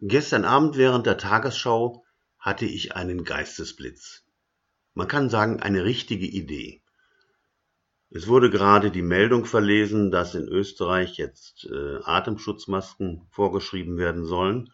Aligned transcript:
Gestern 0.00 0.44
Abend 0.44 0.76
während 0.76 1.06
der 1.06 1.18
Tagesschau 1.18 2.04
hatte 2.38 2.66
ich 2.66 2.94
einen 2.94 3.24
Geistesblitz. 3.24 4.22
Man 4.94 5.08
kann 5.08 5.28
sagen, 5.28 5.60
eine 5.60 5.84
richtige 5.84 6.26
Idee. 6.26 6.82
Es 8.10 8.28
wurde 8.28 8.48
gerade 8.48 8.92
die 8.92 9.02
Meldung 9.02 9.44
verlesen, 9.44 10.12
dass 10.12 10.36
in 10.36 10.46
Österreich 10.46 11.16
jetzt 11.16 11.64
äh, 11.64 11.98
Atemschutzmasken 12.04 13.26
vorgeschrieben 13.30 13.98
werden 13.98 14.24
sollen, 14.24 14.72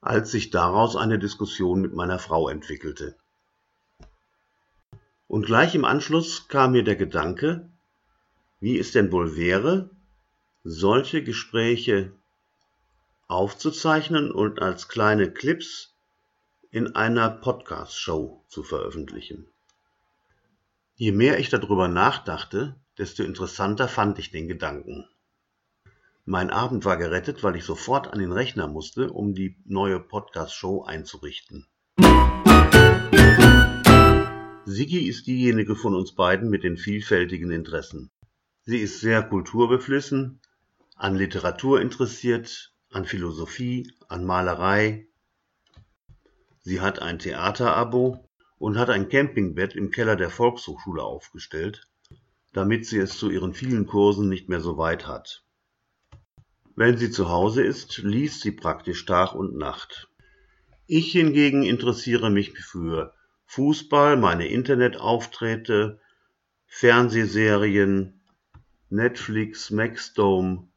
als 0.00 0.32
sich 0.32 0.50
daraus 0.50 0.96
eine 0.96 1.20
Diskussion 1.20 1.80
mit 1.80 1.94
meiner 1.94 2.18
Frau 2.18 2.48
entwickelte. 2.48 3.16
Und 5.28 5.46
gleich 5.46 5.76
im 5.76 5.84
Anschluss 5.84 6.48
kam 6.48 6.72
mir 6.72 6.82
der 6.82 6.96
Gedanke, 6.96 7.70
wie 8.58 8.76
es 8.76 8.90
denn 8.90 9.12
wohl 9.12 9.36
wäre, 9.36 9.90
solche 10.64 11.22
Gespräche 11.22 12.12
aufzuzeichnen 13.28 14.30
und 14.30 14.62
als 14.62 14.88
kleine 14.88 15.30
Clips 15.30 15.96
in 16.70 16.94
einer 16.94 17.28
Podcast-Show 17.30 18.44
zu 18.48 18.62
veröffentlichen. 18.62 19.48
Je 20.94 21.12
mehr 21.12 21.38
ich 21.38 21.48
darüber 21.48 21.88
nachdachte, 21.88 22.76
desto 22.98 23.22
interessanter 23.22 23.88
fand 23.88 24.18
ich 24.18 24.30
den 24.30 24.48
Gedanken. 24.48 25.08
Mein 26.24 26.50
Abend 26.50 26.84
war 26.84 26.96
gerettet, 26.96 27.42
weil 27.42 27.56
ich 27.56 27.64
sofort 27.64 28.12
an 28.12 28.18
den 28.18 28.32
Rechner 28.32 28.66
musste, 28.66 29.10
um 29.10 29.34
die 29.34 29.56
neue 29.64 30.00
Podcast-Show 30.00 30.84
einzurichten. 30.84 31.66
Sigi 34.64 35.06
ist 35.06 35.26
diejenige 35.26 35.76
von 35.76 35.94
uns 35.94 36.14
beiden 36.14 36.50
mit 36.50 36.64
den 36.64 36.76
vielfältigen 36.76 37.50
Interessen. 37.50 38.10
Sie 38.64 38.78
ist 38.78 39.00
sehr 39.00 39.22
kulturbeflissen, 39.22 40.40
an 40.96 41.14
Literatur 41.14 41.80
interessiert, 41.80 42.72
an 42.96 43.04
Philosophie, 43.04 43.92
an 44.08 44.24
Malerei. 44.24 45.06
Sie 46.62 46.80
hat 46.80 47.02
ein 47.02 47.18
Theaterabo 47.18 48.26
und 48.58 48.78
hat 48.78 48.88
ein 48.88 49.10
Campingbett 49.10 49.76
im 49.76 49.90
Keller 49.90 50.16
der 50.16 50.30
Volkshochschule 50.30 51.02
aufgestellt, 51.02 51.86
damit 52.54 52.86
sie 52.86 52.98
es 52.98 53.18
zu 53.18 53.28
ihren 53.30 53.52
vielen 53.52 53.86
Kursen 53.86 54.30
nicht 54.30 54.48
mehr 54.48 54.62
so 54.62 54.78
weit 54.78 55.06
hat. 55.06 55.44
Wenn 56.74 56.96
sie 56.96 57.10
zu 57.10 57.28
Hause 57.28 57.62
ist, 57.62 57.98
liest 57.98 58.40
sie 58.40 58.52
praktisch 58.52 59.04
Tag 59.04 59.34
und 59.34 59.58
Nacht. 59.58 60.08
Ich 60.86 61.12
hingegen 61.12 61.64
interessiere 61.64 62.30
mich 62.30 62.58
für 62.58 63.12
Fußball, 63.44 64.16
meine 64.16 64.48
Internetauftritte, 64.48 66.00
Fernsehserien, 66.66 68.22
Netflix, 68.88 69.70
Maxdome, 69.70 70.68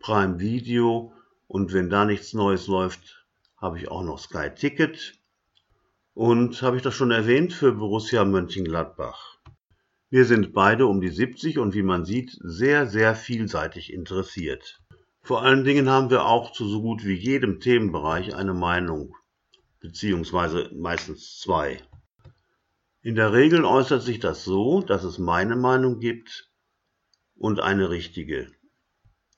Prime 0.00 0.40
Video 0.40 1.12
und 1.46 1.74
wenn 1.74 1.90
da 1.90 2.06
nichts 2.06 2.32
Neues 2.32 2.66
läuft, 2.66 3.26
habe 3.58 3.78
ich 3.78 3.90
auch 3.90 4.02
noch 4.02 4.18
Sky 4.18 4.48
Ticket 4.48 5.18
und 6.14 6.62
habe 6.62 6.78
ich 6.78 6.82
das 6.82 6.94
schon 6.94 7.10
erwähnt 7.10 7.52
für 7.52 7.72
Borussia 7.72 8.24
Mönchengladbach. 8.24 9.38
Wir 10.08 10.24
sind 10.24 10.54
beide 10.54 10.86
um 10.86 11.02
die 11.02 11.10
70 11.10 11.58
und 11.58 11.74
wie 11.74 11.82
man 11.82 12.06
sieht, 12.06 12.36
sehr, 12.40 12.86
sehr 12.86 13.14
vielseitig 13.14 13.92
interessiert. 13.92 14.80
Vor 15.22 15.42
allen 15.42 15.64
Dingen 15.64 15.90
haben 15.90 16.08
wir 16.08 16.24
auch 16.24 16.52
zu 16.52 16.66
so 16.66 16.80
gut 16.80 17.04
wie 17.04 17.14
jedem 17.14 17.60
Themenbereich 17.60 18.34
eine 18.34 18.54
Meinung, 18.54 19.14
beziehungsweise 19.80 20.70
meistens 20.74 21.38
zwei. 21.40 21.82
In 23.02 23.16
der 23.16 23.34
Regel 23.34 23.66
äußert 23.66 24.02
sich 24.02 24.18
das 24.18 24.44
so, 24.44 24.80
dass 24.80 25.04
es 25.04 25.18
meine 25.18 25.56
Meinung 25.56 26.00
gibt 26.00 26.50
und 27.36 27.60
eine 27.60 27.90
richtige 27.90 28.50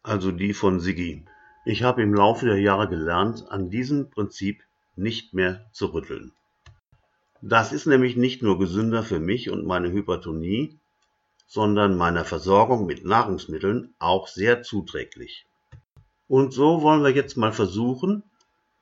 also 0.02 0.32
die 0.32 0.52
von 0.52 0.80
Siggi. 0.80 1.24
Ich 1.64 1.82
habe 1.82 2.02
im 2.02 2.12
Laufe 2.12 2.46
der 2.46 2.58
Jahre 2.60 2.88
gelernt, 2.88 3.44
an 3.48 3.70
diesem 3.70 4.10
Prinzip 4.10 4.62
nicht 4.96 5.32
mehr 5.32 5.64
zu 5.72 5.86
rütteln. 5.86 6.32
Das 7.40 7.72
ist 7.72 7.86
nämlich 7.86 8.16
nicht 8.16 8.42
nur 8.42 8.58
gesünder 8.58 9.02
für 9.02 9.20
mich 9.20 9.50
und 9.50 9.64
meine 9.66 9.90
Hypertonie, 9.90 10.78
sondern 11.46 11.96
meiner 11.96 12.24
Versorgung 12.24 12.86
mit 12.86 13.04
Nahrungsmitteln 13.04 13.94
auch 13.98 14.26
sehr 14.26 14.62
zuträglich. 14.62 15.46
Und 16.28 16.52
so 16.52 16.82
wollen 16.82 17.02
wir 17.02 17.10
jetzt 17.10 17.36
mal 17.36 17.52
versuchen, 17.52 18.22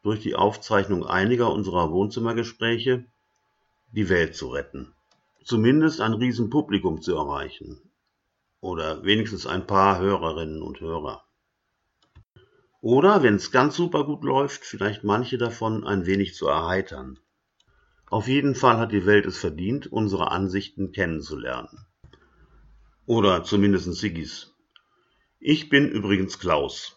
durch 0.02 0.20
die 0.20 0.34
Aufzeichnung 0.34 1.06
einiger 1.06 1.52
unserer 1.52 1.90
Wohnzimmergespräche 1.90 3.04
die 3.92 4.08
Welt 4.08 4.34
zu 4.34 4.48
retten. 4.48 4.94
Zumindest 5.44 6.00
ein 6.00 6.14
Riesenpublikum 6.14 7.02
zu 7.02 7.14
erreichen 7.16 7.89
oder 8.60 9.04
wenigstens 9.04 9.46
ein 9.46 9.66
paar 9.66 9.98
Hörerinnen 9.98 10.62
und 10.62 10.80
Hörer. 10.80 11.24
Oder, 12.82 13.22
wenn 13.22 13.34
es 13.34 13.50
ganz 13.50 13.76
super 13.76 14.04
gut 14.04 14.24
läuft, 14.24 14.64
vielleicht 14.64 15.04
manche 15.04 15.36
davon 15.36 15.86
ein 15.86 16.06
wenig 16.06 16.34
zu 16.34 16.46
erheitern. 16.46 17.18
Auf 18.08 18.26
jeden 18.26 18.54
Fall 18.54 18.78
hat 18.78 18.92
die 18.92 19.06
Welt 19.06 19.26
es 19.26 19.38
verdient, 19.38 19.86
unsere 19.86 20.30
Ansichten 20.30 20.92
kennenzulernen. 20.92 21.86
Oder 23.06 23.44
zumindest 23.44 23.92
Siggis. 23.94 24.54
Ich 25.38 25.68
bin 25.68 25.88
übrigens 25.88 26.38
Klaus. 26.38 26.96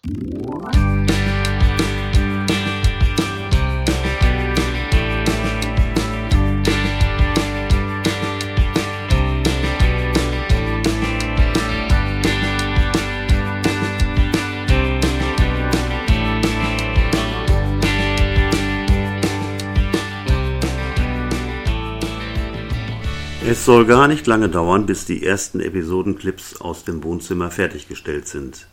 Es 23.46 23.66
soll 23.66 23.86
gar 23.86 24.08
nicht 24.08 24.26
lange 24.26 24.48
dauern, 24.48 24.86
bis 24.86 25.06
die 25.06 25.26
ersten 25.26 25.60
Episodenclips 25.60 26.62
aus 26.62 26.86
dem 26.86 27.04
Wohnzimmer 27.04 27.52
fertiggestellt 27.52 28.26
sind. 28.26 28.68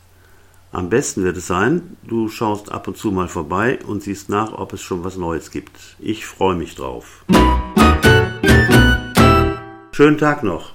Am 0.71 0.89
besten 0.89 1.25
wird 1.25 1.35
es 1.35 1.47
sein, 1.47 1.97
du 2.07 2.29
schaust 2.29 2.71
ab 2.71 2.87
und 2.87 2.95
zu 2.95 3.11
mal 3.11 3.27
vorbei 3.27 3.79
und 3.85 4.01
siehst 4.01 4.29
nach, 4.29 4.53
ob 4.53 4.71
es 4.71 4.81
schon 4.81 5.03
was 5.03 5.17
Neues 5.17 5.51
gibt. 5.51 5.97
Ich 5.99 6.25
freue 6.25 6.55
mich 6.55 6.75
drauf. 6.75 7.25
Schönen 9.91 10.17
Tag 10.17 10.41
noch. 10.43 10.71